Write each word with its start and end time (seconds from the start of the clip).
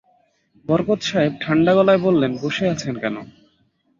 বরকত 0.65 0.99
সাহেব 1.01 1.33
ঠাণ্ডা 1.41 1.71
গলায় 1.77 2.01
বললেন, 2.03 2.31
বসে 2.43 2.65
আছেন 2.69 2.93
কেন? 3.03 3.15